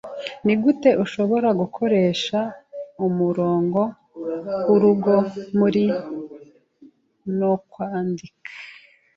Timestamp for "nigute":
0.45-0.89